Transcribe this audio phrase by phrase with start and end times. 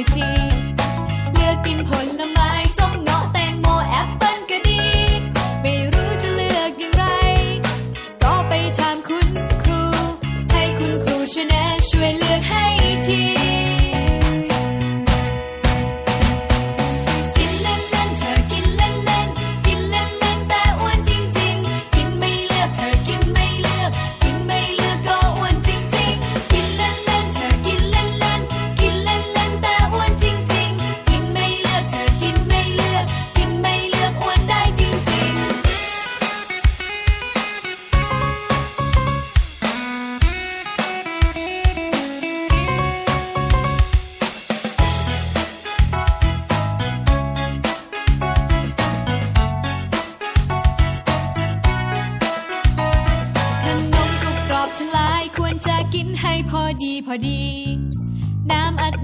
[0.00, 0.28] น่อยสิ
[1.34, 2.19] เลือกกินผล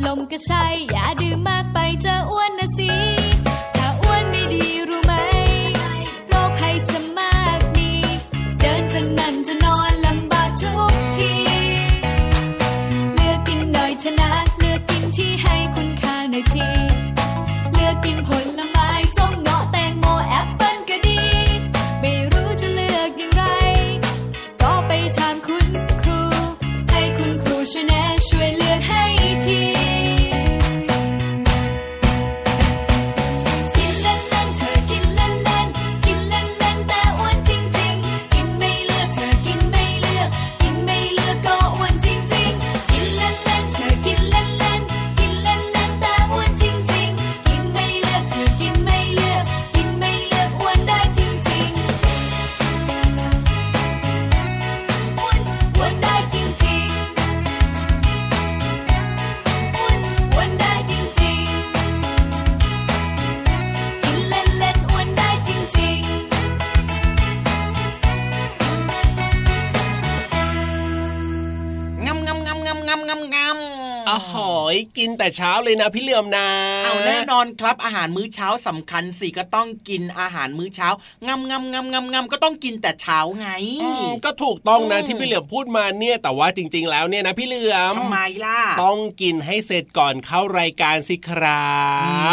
[0.05, 1.56] lom ka sai giả đưa ma
[75.27, 76.49] แต่เช้าเลยนะพี่เหลื่อมนะ
[76.85, 80.89] เอาแน่นอนครับอาหารมื้อเช้าสำคัญสิก็ต้องกินอาหารมื้อเช้า
[81.27, 83.49] งำงำงำงำงำก็ต้องกินแต่เช้าไง
[84.25, 91.77] ก็ถูกต้องนะที่พี่เหลือมพูดมาเนี่ยแต่ว่าจริง ๆ แล้วเนี่ยนะพี่เหลือมทำไมล่ะต้องกินให้เสร็จก่อนเข้ารายการสิครั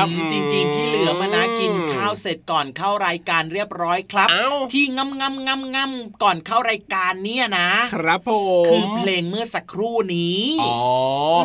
[0.06, 4.30] บจริง ๆ พี่เหลือมนะกินข้าวเสร็จก่อนเข้ารายการเรียบร้อยครับ
[4.74, 8.32] ที่งำงำงำงำก่อนเข้ารายการเนี่ยนะ ครับผ
[8.64, 10.78] มคือเพลงเมื่อสักครู่นี้อ๋อ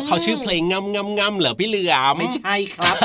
[0.05, 2.95] เขาชื่อเพลงงำงำงำเหรอพี่เหลือมไม่ใช่ครับ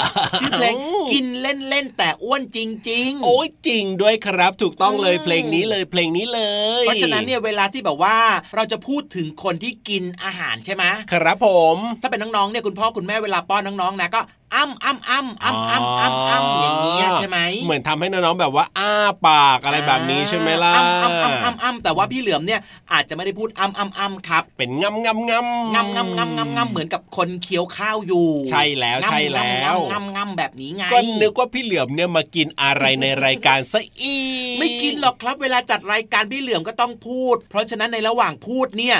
[0.40, 0.74] ชื่อเพลง
[1.12, 2.58] กินเล่นเล่นแต่อ้วนจ
[2.90, 6.40] ริง ๆ โอ้ยจริงด้วยครับ ถูกต้องเลยเพลงนี้เลยเพลงนี้เล
[6.82, 8.16] ย เพราะฉะนั้นเนี่ยเวลาที่แบบว่า
[8.56, 14.20] เราจะพูดถึงคนที่กินอาหารใช่ไหมครับผม ถ้าเป็นน้องๆเนี่ยคุณพ่อคุณแม่เวลาป้อนน้องๆนะก็
[14.54, 18.90] อ้ำอ้ำอ้ำอ้ำอ้ำอ้ำอ้ำอย่างเงี้ยใช่ไหมเหมือนทำให้น้องๆแบบว่าอ้า
[19.26, 22.60] ปากอะไรแบบนี้ใช่ไหมล่ะอ้ำอ้ำอ้ำอ้ำอ้ำแต่ว่าพี่เหลือมเนี่ย
[22.92, 34.16] อาจจะไม่ได้พูดอ้ำอ้ำอ้ำครับ เป็นงำงำงำงำงำงำงำงำเหมือนกับคนเคี้ยวข้าวอยู่ ใช่แล้วใช่แล้วงำงำแบบนี้ไงก็นึกว่าพี่เหลือมเนี่ยมากินอะไรในรายการซะอี
[34.58, 38.96] ไม่กินหรอกครับเวลาจัดรายการพี่เหลือมก็ต้องพูด เพราะฉะนั้นในระหว่างพูดเนี่ย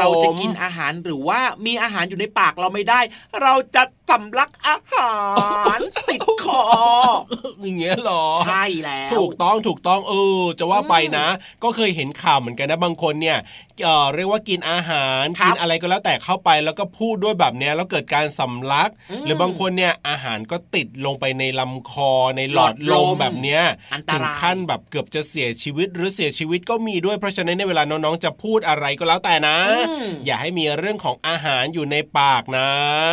[0.00, 3.00] เราจะกินอาหารหรือว่ามีอาหารอยู่ในปากเราไม่ได้
[3.42, 4.97] เราจะสำลักอาหาร
[6.08, 6.62] ติดคอ
[7.62, 11.26] อย่างเงี้ยหรอ ใช่แล้ว ถูกต้องถูกต้องเออ จะว่าไปนะ
[11.62, 13.38] ก็เคยเห็นข่าวเหมือนกันนะบางคนเนี่ย
[13.84, 18.90] เออเรียกว่ากินอาหารกินอะไรก็แล้วแต่เข้าไปแล้วก็พูดด้วยแบบเนี้ยแล้วเกิดการสำลัก
[19.24, 23.62] หรือบางคนเนี่ยอาหารก็ติดลงไปในลำคอในหลอดลมแบบเนี้ย
[24.12, 29.56] ถึงขั้นแบบเกือบจะเสียชีวิตหรือเสียชีวิตก็มีด้วยเพราะฉะนั้นในเวลาน้องๆจะพูดอะไรก็แล้วแต่นะ
[30.24, 32.68] อย่าให้มีเรื่องของอาหารอยู่ในปากนะ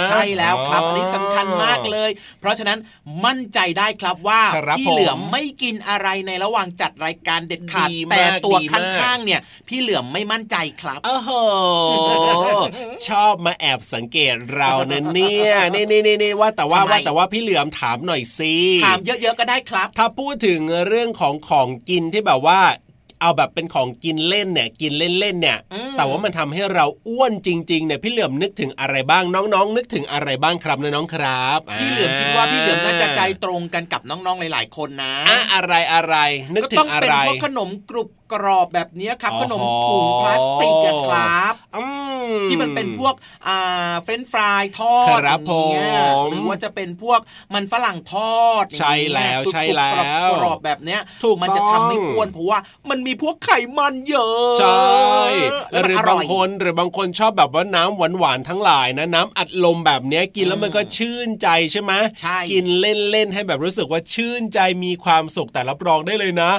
[0.10, 2.10] ใช่แล้วครับอันนี้สำคัญมากเลย
[2.40, 2.80] เพราะฉะนั้น
[3.26, 4.42] มั่นใจได้ครับว่า
[4.80, 11.30] พี่เหลือมไม่กินอะไรในระหว่างจัดรายการเด็ดขาดแต่ตัวข้างๆเนี่ยพี่เหลือมไม่มั่นใจครับโอ้โห
[13.08, 18.54] ชอบมาแอบสังเกตเราเนี่ยนี่นี่นี่ว่าแต่ว่าว่าแต่ว่าพี่เหลือมถามหน่อยสิ
[18.86, 22.62] ถามเยอะๆก็ได้ครับ ถ้าพูดถึงเรื่องของของกินที่แบบว่า
[23.22, 25.60] เอาแบบเป็นของกินเล่นเนี่ยกินเล่นๆเนี่ย
[25.98, 36.16] แต่ว่ามันทำให้เราอ้วนจริงๆเนี่ยพี่เหลือมนึกถึงอะไรบ้างน้องๆ นึกถึงอะไรบ้างครับน้องๆครับพี่เหลือมคิดว่าพี่เหลือมน่าจะใจตรงกันกับน้องๆหลาย ๆ คนนะ อะอะไรอะไร
[36.56, 40.76] นึกถึงอะไรก็ต้องเป็นพวกขนมกรุบกรอบแบบนี้ครับ ขนมถุงพลาสติก
[41.08, 41.56] ครับ
[42.50, 43.14] ที่มันเป็นพวก
[43.48, 47.20] อ่าเฟรนฟรายทอดอย่างเงี้ยหรือว่าจะเป็นพวก
[47.54, 49.92] มันฝรั่งทอดใช่แล้วใช่แล้
[50.28, 54.86] วกรอบแบบเนี้ยถูกมันจะทำให้อ้วนเพราะว่ามันมีพวกไขมันเยอะใช่
[55.84, 66.52] หรือบางคนหรือบางคนชอบแบบว่าน้ำหวานหวานทั้งหลายนะน้ำอัดลมแบบเนี้ยกินแล้วมันก็ชื่นใจใช่ไหมใช่กินเล่นๆให้แบบรู้สึกว่าชื่นใจมีความสุขแต่รับรองได้เลยนะ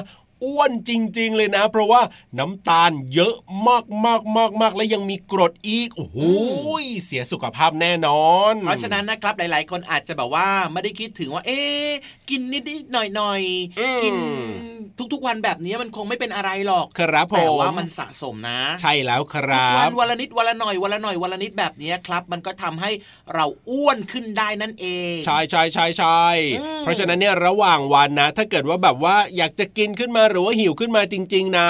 [0.43, 2.01] อ้วนจริง ๆ เลยนะ เพราะว่า
[2.39, 3.35] น้ำตาลเยอะ
[3.67, 6.17] มากมากมากมากและยังมีกรดอีกโอ้โห
[7.05, 11.61] เสียสุขภาพแน่นอน เพราะฉะนั้นนะครับหลาย ๆ คนอาจจะแบบว่าไม่ได้คิดถึงว่า เอ๊
[12.29, 14.15] กินนิดๆหน่อยๆกิน
[15.13, 22.91] ทุก ๆ วันแบบนี้มันคงไม่เป็นอะไรหรอกครับผมแต่ว่ามันสะสมนะ ใช่แล้วครับวันวันละนิดวันละหน่อยวันละหน่อยวันละนิดแบบนี้ครับ มันก็ทำให้
[23.33, 26.21] เราอ้วนขึ้นได้นั่นเอง ใช่ใช่ใช่ใช่
[26.79, 31.69] เพราะฉะนั้นเนี่ยระหว่างวันนะ ถ้าเกิดว่าแบบว่าอยากจะกินขึ้นมาหรือว่าหิวขึ้นมาจริง ๆ นะ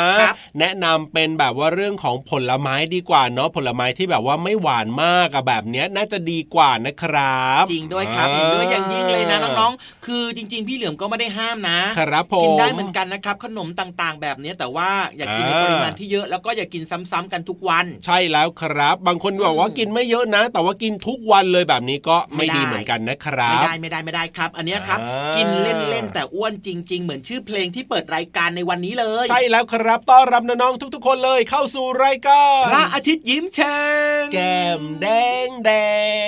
[0.60, 25.00] แนะนำเป็นแบบว่าเรื่องของผลไม้ดีกว่าเนาะผลไม้ที่แบบว่าไม่หวานมากอะแบบเนี้ยน่าจะดีกว่านะครับ จริงด้วยครับเห็นด้วยอย่างยิ่งเลยนะน้องๆคือจริง ๆ พี่เหลือมก็ไม่ได้ห้ามนะครับผมกินได้เหมือนกันนะครับขนมต่างๆ แบบนี้แต่ว่าอย่ากินในปริมาณที่เยอะแล้วก็อย่ากินซ้ำๆกันทุกวัน ใช่แล้วครับ บางคนบอกว่ากินไม่เยอะนะ แต่ว่ากินทุกวันเลยแบบนี้ก็ไม่ดีเหมือนกันนะครับ ไม่ได้ไม่ได้ไม่ได้ครับ อันนี้ครับ
[25.36, 33.80] กินเล่นๆแต่อ้วนจริง ๆ เหมือนชื่อเพลงที่เปิดรายการในวันนี้เลย ใช่แล้วครับต้อนรับน้องๆทุก ๆ คนเลยเข้าสู่รายการพระอาทิตย์ยิ้มแฉ่
[34.22, 35.08] งแก้มแด
[35.46, 35.72] งแด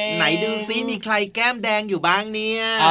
[0.08, 2.90] งไหนดูซิมีใครแก้มแดงอยู่บ้างเนี่ยอ๋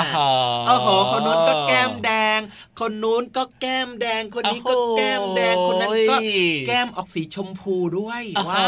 [0.73, 2.41] อโหคนนู้นก็แก้มแดง
[2.81, 6.17] คนนู้นก็แก้มแดงคนนี้ก็แก้มแดงคนนั้นก็
[6.69, 8.67] แก้มออกสีชมพูด้วยว้า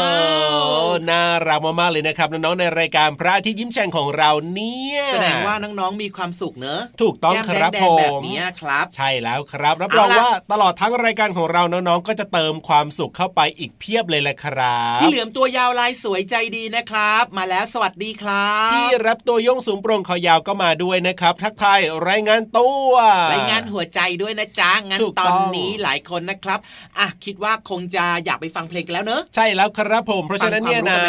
[0.83, 21.79] วน่ารักมากๆเลยนะครับน้องๆในรายการพระอาทิตย์ยิ้มแฉ่งของเราเนี่ยแสดงว่าน้องๆมีความสุขเนอะถูกต้องครับผมแบบนี้ครับ ใช่แล้วครับรับรองว่าตลอดทั้งรายการของเราน้องๆก็จะเติมความสุขเข้าไปอีกเพียบเลยแหละครับพี่เหลือมตัวยาวลายสวยใจดีนะครับ มาแล้วสวัสดีครับพี่รับตัวโยงสูงโปร่งคอยาวก็มาด้วยนะครับ ทักทาย
[22.09, 22.91] รายงานตัว
[23.33, 26.59] รายงานหัวใจด้วยนะจ๊ะงั้นตอนนี้หลายคนนะครับ
[26.99, 30.99] อะคิดว่าคงจะอยากไปฟังเพลงกันแล้วเนอะใช่แล้วครับผม เพราะฉะนั้นเนี่ยนะ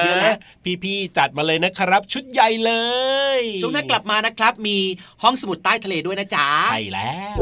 [0.85, 2.73] พี่ๆจัดมาเลยนะครับ ชุดใหญ่เล
[3.39, 4.79] ยช่วงหน้ากลับมานะครับ มี
[5.23, 7.39] ห้องสมุดใต้ทะเลด้วยนะจ๊ะใช่แล้ว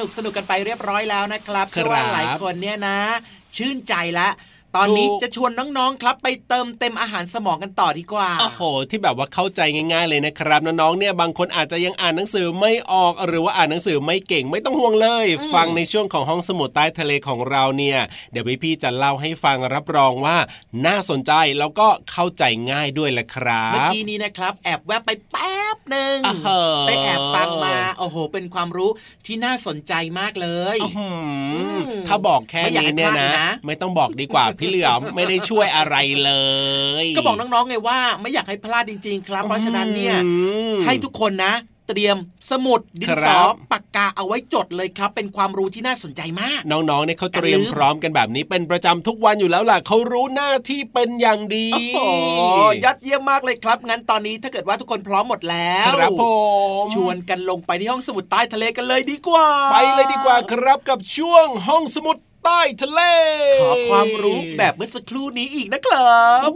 [0.00, 2.98] นุกสนุกกันไปเรียบร้อยแล้วนะครับเชื่อว่าหลายคนเนี่ยนะ
[3.56, 4.32] ชื่นใจแล้ว
[4.76, 9.60] ตอนนี้จะชวนน้องๆครับไปเติมเต็มอาหารสมองกันต่อดีกว่าโอ้โห ที่แบบว่าเข้าใจ
[9.92, 17.98] ง่าย ๆ เลยนะครับน้องๆเนี่ยบางคนอาจจะยังอ่านหนังสือไม่ออกหรือว่าอ่านหนังสือไม่เก่งไม่ต้องห่วงเลย ฟังในช่วงของห้องสมุดใต้ทะเลของเราเนี่ย
[18.32, 20.36] เดี๋ยวพี่ๆจะเล่าให้ฟังรับรองว่า
[20.86, 28.90] น่าสนใจแล้วก็เข้าใจง่ายด้วยแหละครับเมื่อกี้นี้นะครับ แอบแวบไปแป๊บหนึ่งอ้าวเหรอไปแอบฟังมาโอ้โห เป็นความรู้
[29.26, 31.08] ที่น่าสนใจมากเลยอื้อหื
[31.68, 36.32] อถ้าบอกแค่ไม่อยากนี้ให้เนี่ยพลาดนะเลยนะ ไม่ต้องบอกดีกว่าพี่เหลือมไม่ได้ช่วยอะไรเล
[37.04, 40.30] ย ก็บอกน้องๆไงว่าไม่อยากให้พลาดจริง ๆ ครับ เพราะฉะนั้นเนี่ยอื
[40.74, 41.54] มให้ทุกคนนะ
[41.90, 42.16] เตรียม
[42.50, 56.24] สมุดดินคสรัอบปากกาเอาไว้จดเลยครับ เป็นความรู้ที่น่าสนใจมาก น้องๆเนี่ยเขาเตรียมอย่าลืมพร้อมกันแบบนี้เป็นประจำทุกวันอยู่แล้วล่ะเขารู้หน้าที่เป็นอย่างดีโอ้โหยอดเยี่ยมมากเลยครับ งั้นตอนนี้ถ้าเกิดว่าทุกคนพร้อมหมดแล้วครับผ
[56.82, 62.16] มชวนกันลงไปที่ห้องสมุดใต้ทะเลกันเลยดีกว่า ไปเลยดีกว่าครับกับช่วงห้องสมุด
[62.46, 63.02] ใต้ทะเล
[63.60, 66.50] ขอความรู้แบบเมื่อสักครู่นี้อีกนะครับ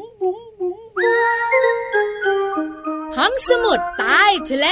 [3.16, 4.66] ห้องสมุดใต้ทะเล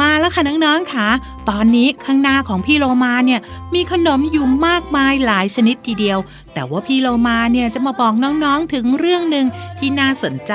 [0.00, 1.08] มาแล้วค่ะน้องๆค่ะ
[1.50, 3.40] ตอนนี้ข้างหน้าของพี่โลมาเนี่ย
[3.74, 6.18] มีขนมอยู่มากมายหลายชนิดทีเดียว
[6.54, 9.46] แต่ว่าพี่โลมาเนี่ยจะมาบอกน้องๆถึงเรื่องหนึ่ง
[9.78, 10.52] ที่น่าสนใจ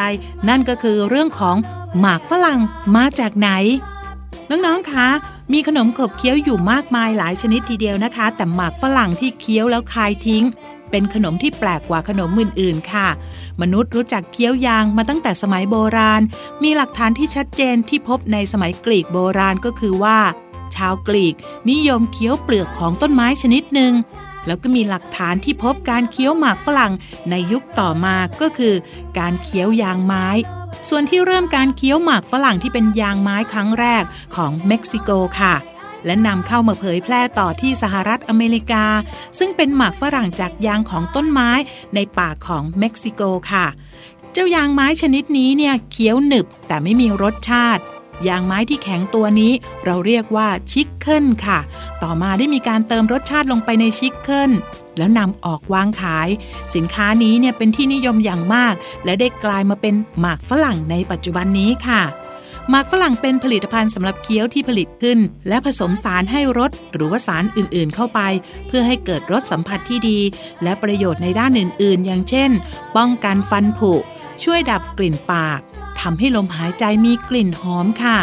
[0.47, 1.57] นั่นก็คือเรื่องของ
[1.99, 2.59] หมากฝรั่ง
[2.95, 3.51] มาจากไหน
[4.51, 5.07] น้องๆ คะ
[5.53, 10.43] มีขนมขบเคี้ยวอยู่มากมายหลายชนิดทีเดียวนะคะ แต่หมากฝรั่งที่เคี้ยวแล้วคายทิ้ง
[10.91, 13.07] เป็นขนมที่แปลกกว่าขนมอื่นๆ ค่ะ
[13.61, 16.21] มนุษย์รู้จักเคี้ยวยางมาตั้งแต่สมัยโบราณ
[16.63, 20.19] มีหลักฐานที่ชัดเจนที่พบในสมัยกรีกโบราณก็คือว่า
[20.75, 21.35] ชาวกรีก
[21.71, 23.93] นิยมเคี้ยวเปลือกของต้นไม้ชนิดหนึ่ง
[24.45, 26.93] แล้วก็มีหลักฐานที่พบการเคี้ยวหมากฝรั่ง
[27.29, 28.73] ในยุคต่อมาก็คือ
[29.17, 30.27] การเคี้ยวยางไม้
[30.89, 34.03] ส่วนที่เริ่มการเคี้ยวหมากฝรั่งที่เป็นยางไม้ครั้งแรก
[34.35, 35.09] ของเม็กซิโก
[35.39, 35.55] ค่ะ
[36.05, 38.85] และนำเข้ามาเผยแพร่ต่อที่สหรัฐอเมริกา
[39.39, 41.49] ซึ่งเป็นหมากฝรั่งจากยางของต้นไม้
[41.95, 43.21] ในป่าของเม็กซิโก
[43.51, 43.65] ค่ะ
[44.33, 47.83] เจ้ายางไม้ชนิดนี้เนี่ยเคี้ยวหนึบแต่ไม่มีรสชาติ
[48.27, 49.53] ยางไม้ที่แข็งตัวนี้
[49.85, 51.59] เราเรียกว่า chicle ค่ะ
[52.03, 54.51] ต่อมาได้มีการเติมรสชาติลงไปใน chicle
[54.97, 56.29] แล้วนำออกวางขาย
[56.75, 58.73] สินค้านี้เนี่ยเป็นที่นิยมอย่างมาก
[59.05, 62.01] และได้กลายมาเป็นหมากฝรั่งในปัจจุบันนี้ค่ะ
[62.69, 68.19] หมากฝรั่งเป็นผลิตภัณฑ์สำหรับเคี้ยวที่ผลิตขึ้น และผสมสารให้รสหรือว่าสารอื่นๆเข้าไป
[68.67, 70.19] เพื่อให้เกิดรสสัมผัสที่ดี
[70.63, 72.49] และประโยชน์ในด้านอื่นๆ อย่างเช่น
[72.97, 73.93] ป้องกันฟันผุ
[74.43, 75.59] ช่วยดับกลิ่นปาก
[76.01, 78.17] ทำให้ลมหายใจมีกลิ่นหอมค่ะ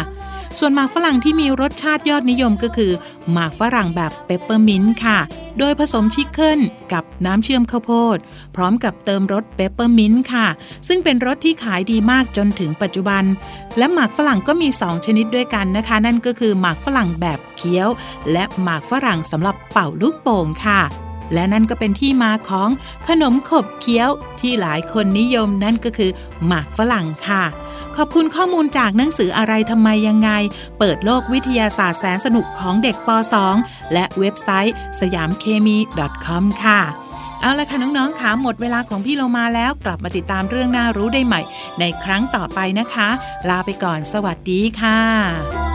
[0.59, 2.91] ส่วนหมากฝรั่งที่มีรสชาติยอดนิยมก็คือ
[3.33, 5.19] หมากฝรั่งแบบเปปเปอร์มินต์ค่ะ
[5.59, 6.59] โดยผสม chicle
[6.93, 8.17] กับน้ำเชื่อมข้าวโพด
[8.55, 10.47] พร้อมกับเติมรสเปปเปอร์มินต์ค่ะ
[10.87, 13.23] ซึ่งเป็นรสที่ขายดีมากจนถึงปัจจุบัน
[13.77, 17.89] และหมากฝรั่งก็มี 2 ชนิดด้วยกันนะคะ นั่นก็คือหมากฝรั่งแบบเคี้ยว
[18.31, 20.81] และหมากฝรั่งสำหรับเป่าลูกโป่งค่ะ
[21.33, 22.69] และนั่นก็เป็นที่มาของ
[23.07, 24.09] ขนมขบเคี้ยว
[24.39, 26.11] ที่หลายคนนิยมนั่นก็คือ
[26.45, 27.43] หมากฝรั่งค่ะ
[27.97, 30.29] ขอบคุณข้อมูลจากหนังสืออะไรทำไมยังไง
[30.79, 33.09] เปิดโลกวิทยาศาสตร์แสนสนุกของเด็กป
[33.51, 35.77] .2 และเว็บไซต์สยามเคมี
[36.25, 36.81] .com ค่ะ
[37.41, 41.41] เอาละค่ะน้องๆค่ะหมดเวลาของพี่เรามาแล้วกลับมาติดตามเรื่องน่ารู้ได้ใหม่
[41.79, 43.09] ในครั้งต่อไปนะคะ
[43.49, 45.68] ลาไปก่อนสวัสดีค่ะ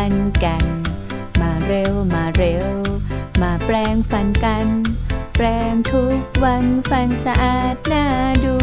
[0.00, 0.64] ฟันกัน
[1.40, 2.68] มาเร็วมาเร็ว
[3.42, 4.66] มาแปลงฟันกัน
[5.36, 8.06] แปลงทุกวันฟันสะอาดน่า
[8.44, 8.56] ดู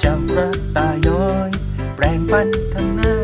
[0.00, 1.50] เจ้ากระต่าย้อย
[1.96, 3.14] แปรงฟันข้างหน้า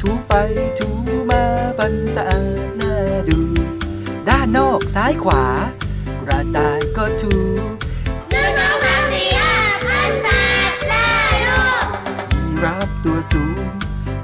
[0.00, 0.32] ถูไป
[0.78, 0.88] ถู
[1.30, 1.42] มา
[1.78, 2.94] ฟันสะอาดน่า
[3.28, 3.38] ดู
[4.28, 5.44] ด้านนอกซ้ายขวา
[6.22, 7.34] กระต่ายก็ถู
[13.06, 13.66] ตัวสูง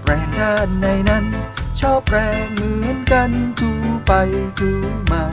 [0.02, 1.24] แปรงด้านในนั้น
[1.80, 3.70] ชอบแปรงเหมือนกันถู
[4.06, 4.12] ไป
[4.58, 4.70] ถู
[5.12, 5.24] มา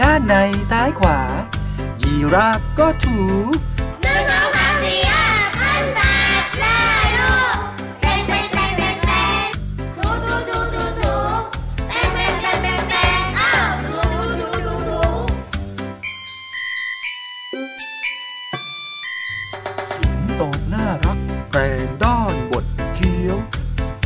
[0.00, 0.34] ด้านใน
[0.70, 1.18] ซ้ายขวา
[2.02, 3.18] ยีราฟก็ถู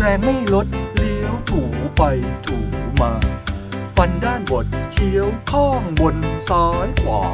[0.04, 0.66] รงไม่ลด
[0.96, 1.60] เลี้ยวถู
[1.96, 2.02] ไป
[2.46, 2.56] ถู
[3.00, 3.12] มา
[3.96, 6.16] ฟันด้านบดเคี้ยวข้องบน
[6.48, 7.24] ซ้ายขวา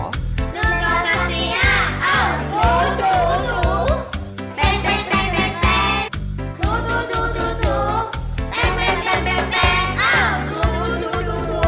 [0.55, 2.19] หนึ่งสองสามสี่ห้าเอ้า
[2.55, 2.69] ถู
[3.01, 3.13] ถู
[3.49, 3.61] ถู
[4.57, 6.03] เป็นเป็นเป็นเป็นเป็น
[6.59, 6.97] ถูถู
[7.37, 7.79] ถูถู
[8.53, 10.15] เป็นเป็นเป็นเป็นเป็นอ้า
[10.51, 10.61] ถู
[11.03, 11.65] ถูถูถู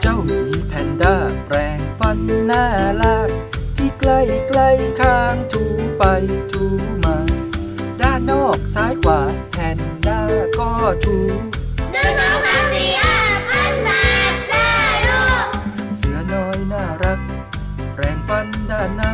[0.00, 2.64] เจ้ามีแพนด้าแปรงฟันหน้า
[3.02, 3.30] ลาก
[3.76, 4.68] ที่ใกล้ใกล้
[5.00, 5.64] ข้างถู
[5.98, 6.04] ไป
[6.52, 6.64] ถู
[7.04, 7.16] มา
[8.00, 9.20] ด้านนอกซ้ายขวา
[9.52, 10.20] แพนด้า
[10.58, 10.70] ก็
[11.04, 11.16] ถู
[11.94, 13.90] นึ่งสองสามสี่ห้าพันแป
[14.30, 14.70] ดได้
[15.08, 15.46] ลูก
[15.96, 17.20] เสือน้อยน่ารัก
[17.96, 19.04] แรงฟันด้านใน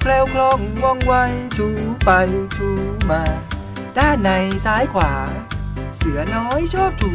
[0.00, 1.14] แคล้วคล่องว่องไว
[1.56, 1.68] ถู
[2.04, 2.10] ไป
[2.56, 2.70] ถู
[3.10, 3.22] มา
[3.98, 4.30] ด้านใน
[4.66, 5.12] ซ้ายขวา
[5.96, 7.12] เสือน้อยชอบถู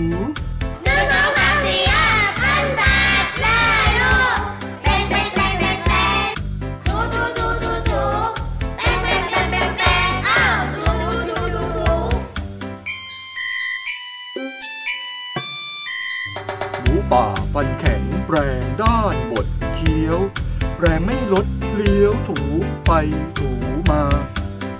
[17.12, 20.20] ป่าฟันแข็งแปรงด้านบดเคี้ยว
[20.76, 21.46] แปรงไม่ลด
[21.76, 22.40] เลี้ยวถู
[22.86, 22.92] ไป
[23.38, 23.50] ถู
[23.90, 24.04] มา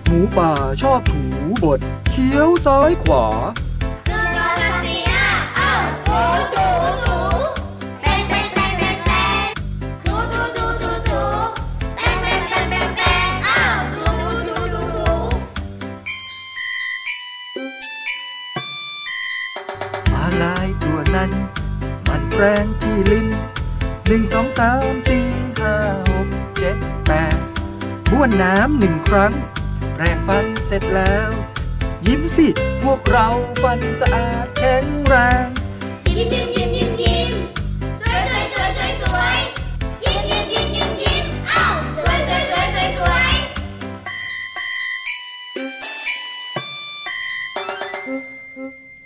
[0.06, 1.24] หมูป่าชอบถู
[1.64, 3.26] บดเคี้ยวซ้ายขวา
[22.44, 23.28] แรงที่ลิ้น
[24.08, 25.28] หนึ่งสองสามสี่
[25.60, 25.76] ห้า
[26.10, 26.28] หก
[26.58, 27.38] เจ็ดแปด
[28.12, 29.34] บ้วนน้ำหนึ่งครั้ง
[29.94, 31.30] แปรงฟันเสร็จแล้ว
[32.08, 32.48] ยิ้มสิ
[32.84, 33.28] พวกเรา
[33.64, 35.48] ฟันสะอาดแข็งแรง
[36.18, 36.51] ยิ้มยิ้ม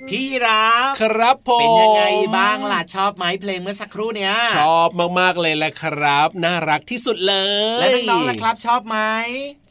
[0.09, 2.03] พี่รับครับผมเป็นยังไง
[2.37, 4.89] บ้างล่ะชอบไหมเพลงเมื่อสักครู่เนี้ยชอบ
[5.19, 7.35] มากๆเลยแหละครับ น่ารักที่สุดเล
[7.75, 8.97] ย และน้องๆล่ะครับชอบไหม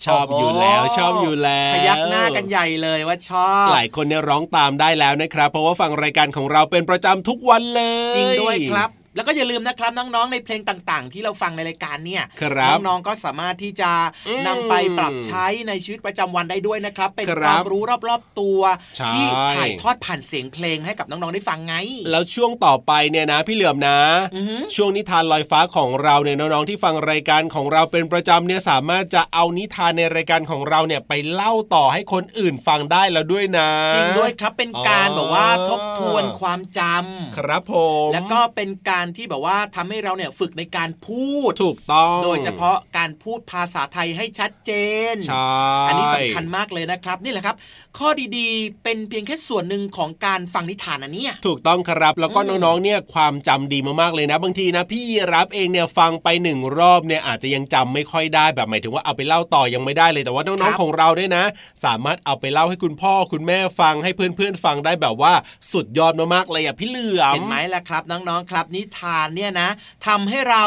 [0.06, 13.90] ชอบอยู่แล้วโโหชอบอยู่แล้วพยักหน้ากันใหญ่เลยว่าชอบหลายคนเนี่ยร้องตามได้แล้วนะครับ เพราะว่าฟังรายการของเราเป็นประจำทุกวันเลย จริงด้วยครับ แล้วก็อย่าลืมนะครับน้องๆในเพลงต่างๆ ที่เราฟังในรายการเนี่ยครับน้องๆก็สามารถที่จะ
[14.28, 18.60] อืมนำไปปรับใช้ในชีวิตประจำวันได้ด้วยนะครับ เป็นคครับวามรู้รอบๆตัว
[18.96, 21.74] ใช่ที่ถ่ายทอดผ่านเสียงเพลงให้กับน้องๆได้ฟังไง
[22.10, 23.98] แล้วช่วงต่อไปเนี่ยนะพี่เหลือมนะ
[24.34, 37.74] อือหือช่วงนิทานลอยฟ้าของเราเนี่ยน้องๆที่ฟังรายการของเราเป็นประจำเนี่ยสามารถจะเอานิทานในรายการของเราเนี่ยไปเล่าต่อให้คนอื่นฟังได้แล้วด้วยนะจริงด้วยครับเป็นการอ๋อแบบว่าทบทวนความจำครับผ
[38.08, 44.70] มแล้วก็เป็นการที่แบบว่าทำให้เราเนี่ยฝึกในการพูดถูกต้อง โดยเฉพาะการพูดภาษาไทยให้ชัดเจ
[45.12, 45.54] นใช่
[45.88, 47.56] อันนี้สำคัญมากเลยนะครับ นี่แหละครับ
[47.98, 61.44] ข้อดีๆ เป็นเพียงแค่ส่วนหนึ่งของการฟังนิทานอันเนี้ยถูกต้องครับแล้วก็อืมน้องๆเนี่ยความจำดีมากๆเลยนะ บางทีนะพี่ยีรับเองเนี่ยฟังไปหนึ่งรอบเนี่ยอาจจะยังจำไม่ค่อยได้แบบหมายถึงว่าเอาไปเล่าต่อยังไม่ได้เลยแต่ว่าน้องๆของเราเนี่ยนะ
[61.84, 65.32] สามารถเอาไปเล่าให้คุณพ่อคุณแม่ฟังให้เพื่อนๆฟังได้แบบว่า
[65.72, 69.68] สุดยอดมากๆเลยอะพี่เหลือมเห็นไหมล่ะครับน้องๆครับนิทานเนี่ยนะ
[70.06, 70.64] ทำให้เรา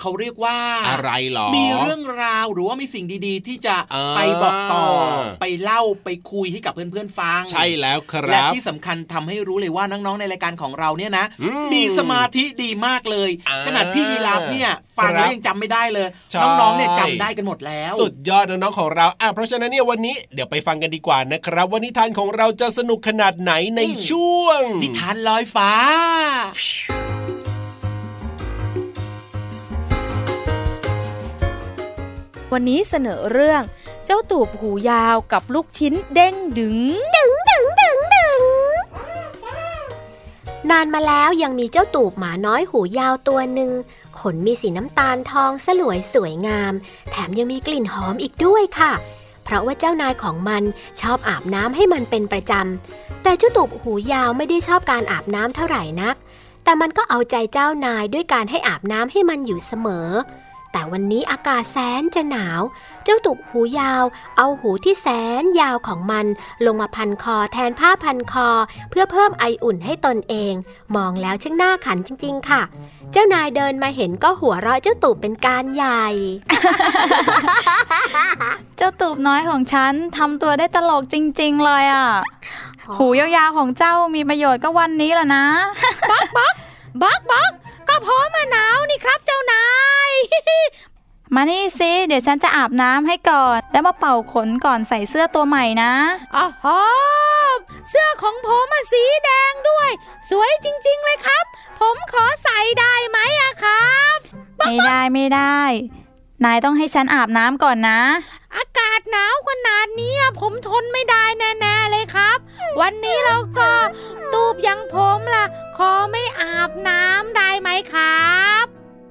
[0.00, 0.58] เขาเรียกว่า
[0.88, 4.86] อะไรหรอ มีเรื่องราวหรือว่ามีสิ่งดีๆ ที่จะอ่าไปบอกต่อ
[5.40, 23.80] ไปเล่าไปคุยให้กับเพื่อนๆฟัง ใช่แล้วคและรับที่สำคัญทำให้รู้เลยว่าน้องๆในรายการของเราเนี่ยนะอืมมีสมาธิดีมากเลยอ่าขนาดพี่ยีราฟเนี่ยฟังครับแล้วยังจำไม่ได้เลยใช่น้องๆเนี่ยจำได้กันหมดแล้ว สุดยอดน้องๆของเราอะเพราะฉะนั้นเนี่ยวันนี้เดี๋ยวไปฟังกันดีกว่านะครับว่านิทานของเราจะสนุกขนาดไหนใน
[24.10, 25.70] ช่วง นิทานลอยฟ้า
[32.52, 33.62] วันนี้เสนอเรื่อง
[34.06, 36.78] เจ้าตูบหูยาวกับลูกชิ้นเด้งดึง
[37.14, 38.40] ดึงดึงดึงดึง
[40.70, 43.70] นานมาแล้วยังมีเจ้าตูบหมาน้อยหูยาวตัวหนึ่ง
[44.18, 46.72] ขนมีสีน้ำตาลทองสลวยสวยงาม
[47.10, 48.92] แถมยังมีกลิ่นหอมอีกด้วยค่ะ
[49.44, 50.62] เพราะว่าเจ้านายของมัน
[51.00, 56.16] ชอบอาบน้ำให้มันเป็นประจำ แต่เจ้าตูบหูยาวไม่ได้ชอบการอาบน้ำเท่าไหร่นัก
[56.64, 60.08] แต่มันก็เอาใจเจ้านายด้วยการให้อาบน้ำให้มันอยู่เสมอ
[60.72, 62.60] แต่วันนี้อากาศแสนจะหนาว
[63.04, 64.04] เจ้าตุบหูยาว
[64.36, 65.06] เอาหูที่แส
[65.40, 66.26] นยาวของมัน
[66.64, 68.48] ลงมาพันคอแทนผ้าพันคอ
[68.90, 70.54] เพื่อเพิ่มไออุ่นให้ตนเอง
[70.96, 72.62] มองแล้วช่างน่าขันจริง ๆ ค่ะ
[73.12, 76.06] เจ้านายเดินมาเห็นก็หัวเราะเจ้าตูบเป็นการใหญ่
[78.76, 82.06] เจ้าตูบน้อยของฉันทำตัวได้ตลกจริง ๆ เลยอะ
[82.98, 85.44] หูยาวๆของเจ้ามีประโยชน์ก็วันนี้แหละนะ
[86.10, 86.28] บัก
[87.02, 87.42] บักก็
[88.02, 89.66] เพราะมะนาวนี่ครับเจ้านา
[90.10, 90.12] ย
[91.34, 95.92] มานี่ซิเดี๋ยวฉันจะอาบน้ำให้ก่อน แล้วมาเป่าขนก่อนใส่เสื้อตัวใหม่นะ
[96.36, 96.66] อ๋อฮ
[97.90, 99.90] เสื้อของผมอะสีแดงด้วย
[100.30, 101.44] สวยจริง ๆ เลยครับ
[101.80, 104.16] ผมขอใส่ได้ไหมอะครับ
[104.58, 105.60] ไม่ได้ไม่ได้
[106.44, 108.00] นายต้องให้ฉันอาบน้ำก่อนนะ
[108.56, 112.38] อากาศหนาวขนาดนี้อะผมทนไม่ได้แน่ๆเลยครับ
[112.80, 113.70] วันนี้เราก็
[114.32, 115.44] ตูบอยังผมล่ะ
[115.76, 118.64] ขอไม่อาบน้ำได้ไหมครับ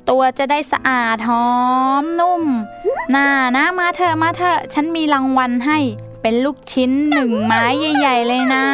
[0.10, 1.50] ตัวจะได้สะอาดหอ
[2.04, 2.44] มนุ่ม
[3.16, 5.80] น่านะมาเถอะมาเถอะฉันมีรางวัลให้
[6.22, 7.64] เป็นลูกชิ้นหนึ่งไม้
[8.00, 8.66] ใหญ่ ๆ เลยนะ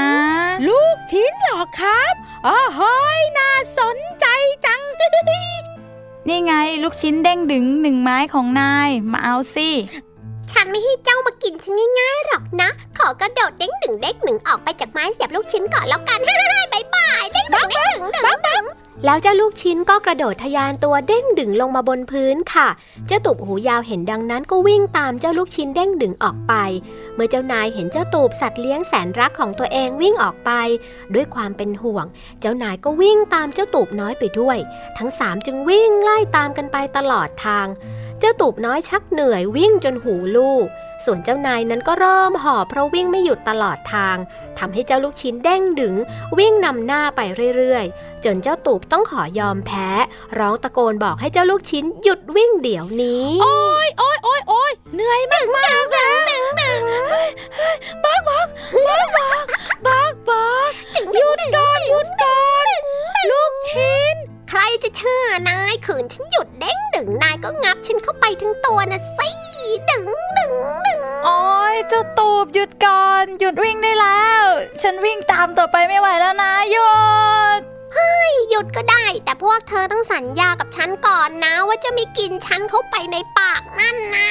[0.68, 2.14] ลูกชิ้นเหรอครับ
[2.48, 4.26] อ๋อเฮ้ยน่าสนใจ
[4.66, 4.82] จัง
[6.28, 9.70] นี่ไงลูกชิ้นเด้งดึงหนึ่งไม้ของนายมาเอาสิ
[10.52, 18.64] ฉันไม่ให้เจ้ามากินฉันง่ายๆหรอกนะ ขอกระโดดเด้งหนึ่งเด้งหนึ่งออกไปจากไม้เสียบลูกชิ้นก่อนแล้วกันฮ่าฮ่าบายบายเด้งหนึ่งเด้งหนึ่งเด้งหนึ่ง
[19.06, 22.68] แล้วเจ้าลูกชิ้นก็กระโดดทะยานตัวเด้งดึงลงมาบนพื้นค่ะ
[23.08, 26.54] เจ้าตูบหูยาวเห็นดังนั้นก็วิ่งตามเจ้าลูกชิ้นเด้งดึงออกไป
[27.16, 30.52] เมื่อเจ้านายเห็นเจ้าตูบสัตว์เลี้ยงแสนรักของตัวเองวิ่งออกไป
[31.14, 32.06] ด้วยความเป็นห่วง
[32.42, 34.58] เจ้านายก็วิ่งตามเจ้าตูบน้อยไปด้วย
[34.98, 37.68] ทั้งสามจึงวิ่งไล่ตามกันไปตลอดทาง
[38.20, 40.66] เจ้าตูบน้อยชักเหนื่อยวิ่งจนหูลูก
[41.06, 44.18] ส่วนเจ้านายนั้นก็เริ่มหอบเพราะวิ่งไม่หยุดตลอดทาง
[44.60, 45.96] ทำให้เจ้าลูกชิ้นเด้งดึง
[46.38, 47.22] วิ่งนำหน้าไป
[47.58, 49.90] เรื่อยๆ จนเจ้าตูบต้องขอยอมแพ้
[50.38, 56.10] ร้องตะโกนบอกให้เจ้าลูกชิ้นหยุดวิ่งเดี๋ยวนี้ โอ้ยโอ้ยโอ้ยโอ้ยเหนื่อยมากมากๆนะ
[58.04, 58.48] บักบัก
[58.88, 59.46] บักบัก
[59.86, 60.72] บักบัก
[61.14, 62.68] หยุดก่อนหยุดก่อน
[63.30, 64.16] ลูกชิ้น
[64.50, 69.30] ใครจะเชื่อนายขืนฉันหยุดเด้งดึงนายก็งับฉันเข้าไปทั้งตัวนะสิ
[69.90, 70.08] ดึง
[70.38, 70.54] ดึง
[70.88, 71.42] ดึงโอ้
[71.74, 74.46] ยเจ้าตูบหยุดก่อน หยุดวิ่งได้แล้ว
[74.82, 76.92] ฉันวิ่งตามต่อไปไม่ไหวแล้วนะหยุ
[77.60, 77.62] ด
[78.50, 84.30] หยุดก็ได้ แต่พวกเธอต้องสัญญากับฉันก่อนนะ ว่าจะไม่กินฉันเข้าไปในปากนั่นนะ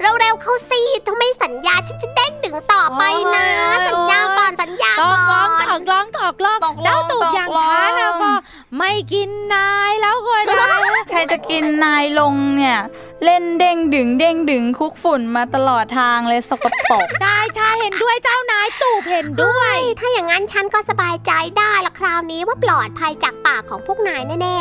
[0.00, 3.02] เร็วๆเข้าสิถ้าไม่สัญญาฉันจะเด้งดึงต่อไป
[3.34, 8.30] นะโอ้ยสัญญาก่อนสัญญาตอกก่ลอองนตอกลองตอกลองตกลงเจ้าตูบอย่างตกลงช้าแล้วก็
[8.78, 12.78] ไม่กินนายแล้วคนนะใครจะกินนายลงเนี่ย
[13.24, 24.58] เล่นเด้งดึงเด้งดึงคุกฝุ่นมาตลอดทางเลยสกปรกใช่ใช่เห็นด้วยเจ้านายตูบเห็นด้วย ถ้าอย่างนั้นฉันก็สบายใจได้ละคราวนี้ว่าปลอดภัยจากปากของพวกนายแน่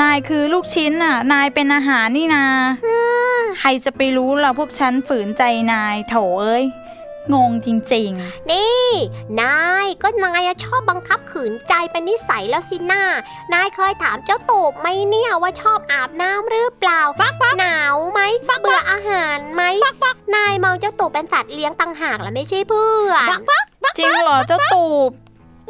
[0.00, 2.44] นายคือลูกชิ้นน่ะ นายเป็นอาหารนี่นา
[3.58, 6.64] ใครจะไปรู้ล่ะพวกฉันฝืนใจนายโถเอ้ย
[7.34, 8.88] งงจริงๆนี่
[9.40, 13.02] นายก็นายอะชอบบังคับขืนใจเป็นนิสัยแล้วสินะ
[13.52, 18.20] นายเคยถามเจ้าตูบไหมเนี่ยว่าชอบอาบน้ำหรือเปล่าบักบักหนาวไหม
[18.62, 19.62] เบื่ออาหารไหม
[20.36, 25.10] นายมองเจ้าตูบเป็นสัตว์เลี้ยงต่างหากแล้วไม่ใช่เพื่อนบักบักบักๆจริงเหรอเจ้าตูบ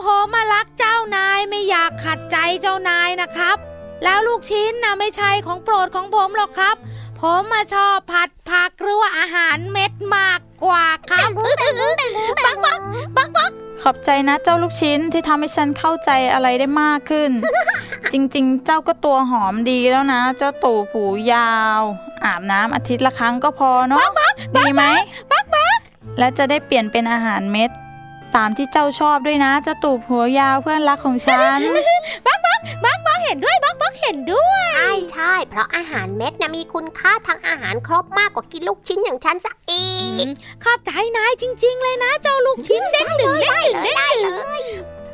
[0.02, 3.56] ผมมารักเจ้านายไม่อยากขัดใจเจ้านายนะครับ
[4.04, 6.76] แล้วลูกชิ้นนะไม่ใช่ของโปรดของผมหรอกครับ
[7.20, 11.30] ผมมาชอบผัดผักหรือว่าอาหารเม็ดมากกว่าครับ
[12.44, 12.78] บักบัก
[13.16, 13.50] บักบัก
[13.82, 17.30] ขอบใจนะเจ้าลูกชิ้นที่ทำให้ฉันเข้าใจอะไรได้มากขึ้น
[18.12, 21.82] จริงๆ เจ้าก็ตัวหอมดีแล้วนะ เจ้าตู่ผูยาว
[22.24, 24.00] อาบน้ำอาทิตย์ละครั้งก็พอเนาะ
[24.56, 24.84] ดีไหม
[26.18, 27.70] และจะได้เปลี่ยนเป็นอาหารเม็ด
[28.36, 31.60] ตามที่เจ้าชอบด้วยนะ เจ้าตู่ผัวยาวเพื่อนรักของฉัน
[32.26, 39.86] บักบักบักเห็นด้วยบักบักเห็นด้วย ใช่ใช่เพราะอาหารเม็ดนะมีคุณค่าทางอาหารครบมากกว่ากินลูกชิ้นอย่างฉันซะอี
[40.24, 40.26] ก
[40.64, 44.36] ขอบใจนายจริง ๆ เลยนะ เจ้าลูกชิ้นเด้งดึงเด้งดึงเด้งดึง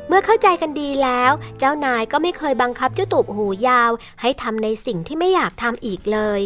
[0.07, 6.41] เมื่อเข้าใจกันดีแล้ว เจ้านายก็ไม่เคยบังคับเจ้าตูบหูยาว ให้ทำในสิ่งที่ไม่อยากทำอีกเลย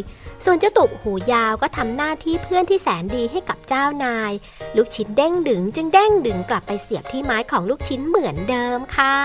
[0.45, 4.32] ส่วนเจ้าตูบหูยาวก็ทำหน้าที่เพื่อนที่แสนดีให้กับเจ้านาย
[4.75, 9.15] ลูกชิ้นเด้งดึงจึงเด้งดึงกลับไปเสียบที่ไม้ของลูกชิ้นเหมือนเดิมค่ะ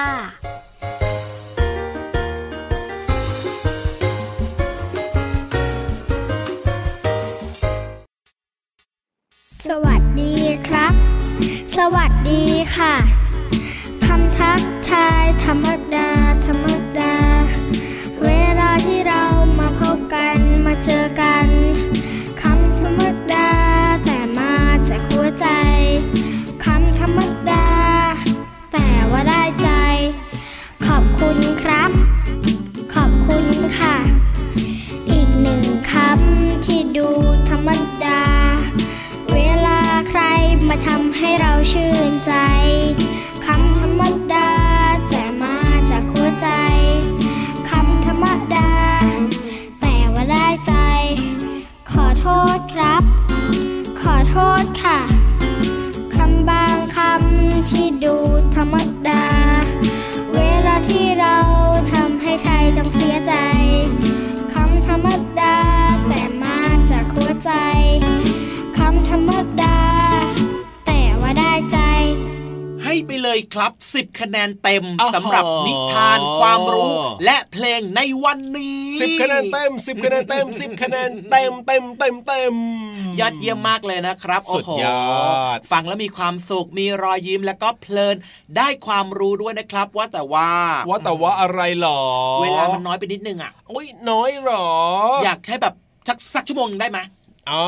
[11.77, 12.43] สวัสดี
[12.77, 12.95] ค่ะ
[54.37, 55.24] โทษค่ะ
[73.35, 76.95] เลยครับ 10 คะแนนเต็มสำหรับนิทานความรู้
[77.25, 82.55] และเพลงในวันนี้สิบคะแนนเต็มสิบคะแนนเต็มสิบคะแนนเต็มเต็มเต็มเต็ม
[83.21, 84.99] ยอดเยี่ยมมากเลยนะครับสุดยอ
[85.57, 88.17] ดฟังแล้วมีความสุขมีรอยยิ้มแล้วก็เพลิน
[88.57, 90.51] ได้ความรู้ด้วยนะครับว่าแต่ว่า
[90.89, 92.01] ว่าแต่ว่าอะไรหรอ
[92.43, 94.67] เวลามันน้อยไปนิดนึงอะอุ้ยน้อยหรอ
[95.25, 95.75] อยากแค่แบบ
[96.09, 97.01] สักสักชั่วโมงได้ไหม
[97.51, 97.65] อ๋อ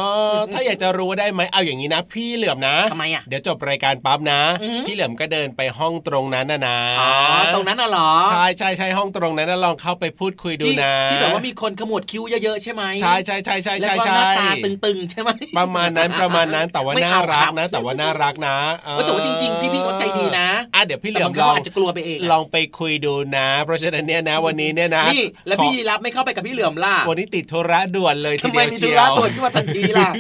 [0.53, 4.41] ถ้าอยากจะรู้ได้ไหมเอาอย่างนี้นะ พี่เหลือมนะทำไมอะเดี๋ยวจบรายการปั๊บนะ
[4.87, 7.12] พี่เหลือมก็เดินไปห้องตรงนั้นนะนะอ๋อ
[7.55, 18.57] ตรงนั้นน่ะหรอใช่ใช่ใช่ห้องตรงนั้นนะลองเข้าไปพูดคุยดูนะที่แบบว่ามีคนขมวดคิ้วเยอะๆใช่ไหมใช่ใช่ใช่ใช่ใช่ใช่หน้าตาตึงๆใช่ไหมประมาณนั้นประมาณนั้นแต่ว่าน่ารักนะ แต่ว่าน่ารักนะ
[19.05, 30.11] แต่ว่าจริงๆพี่ๆเขาใจดีนะอะเดี๋ยวพี่เหลือมลองจะกลัวไปเองลองไปคุยดูนะ เพราะฉะนั้นเนี่ยนะวันนี้เนี่ยนะนี่แล้วพี่รับไม่เข้าไปกับพี่เหลือมล่ะวันนี้ติดธุระด่วนเลยทีเดียวเชียวทำไมมีธุระด่วนขึ้นมาทันทีล่ะ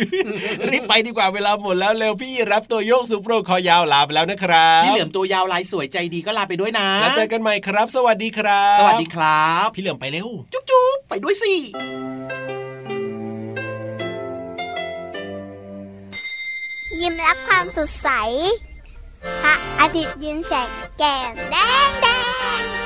[0.70, 11.54] รีบไปดีกว่าเวลาหมดแล้วเร็วพี่รับตัวโยกสุโปรคอยาวลาไปแล้วนะครับพี่เหลือมตัวยาวลายสวยใจดีก็ลาไปด้วยนะแล้วเจอกันใหม่ครับ สวัสดีครับ สวัสดีครับ พี่เหลือมไปเร็ว จุ๊บจุ๊บไปด้วยสิ
[17.00, 18.08] ยิ้มรับความสดใส
[19.42, 21.56] พระอาทิตย์ยิ้มแฉกแก้มแด
[21.88, 22.06] งแด
[22.58, 22.85] ง